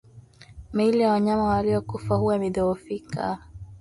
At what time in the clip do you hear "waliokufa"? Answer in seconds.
1.43-2.15